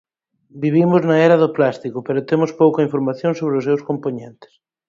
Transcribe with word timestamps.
Vivimos 0.63 1.01
na 1.09 1.15
era 1.27 1.41
do 1.43 1.53
plástico 1.57 1.97
pero 2.07 2.25
temos 2.29 2.51
pouca 2.61 2.85
información 2.87 3.31
sobre 3.39 3.55
os 3.59 3.67
seus 3.67 3.81
compoñentes. 3.89 4.51